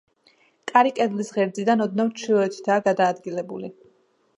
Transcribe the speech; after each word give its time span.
კარი 0.71 0.93
კედლის 1.01 1.29
ღერძიდან 1.37 1.85
ოდნავ 1.87 2.13
ჩრდილოეთითაა 2.19 2.87
გადაადგილებული. 2.91 3.77